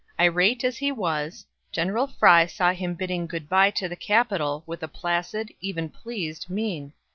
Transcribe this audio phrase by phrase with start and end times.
[0.19, 4.81] Irate as he was, General Fry saw him bidding good by to the Capitol with
[4.81, 6.93] a placid, even pleased, mien.